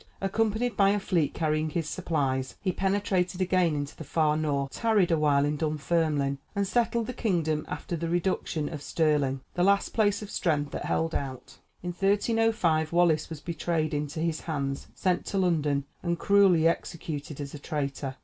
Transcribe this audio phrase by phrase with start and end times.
[0.19, 5.11] Accompanied by a fleet carrying his supplies, he penetrated again into the far North, tarried
[5.11, 9.89] a while in Dunfermline, and settled the kingdom after the reduction of Stirling, the last
[9.93, 11.59] place of strength that held out.
[11.83, 17.53] In 1305 Wallace was betrayed into his hands, sent to London, and cruelly executed as
[17.53, 18.15] a traitor.